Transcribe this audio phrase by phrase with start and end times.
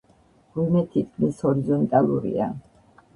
[0.53, 2.49] მღვიმე თითქმის ჰორიზონტალურია.